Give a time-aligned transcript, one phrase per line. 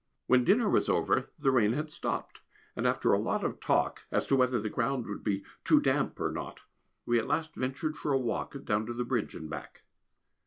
[0.25, 2.39] When dinner was over the rain stopped,
[2.75, 6.19] and after a lot of talk as to whether the ground would be too damp
[6.19, 6.61] or not
[7.05, 9.83] we at last ventured for a walk down to the bridge and back.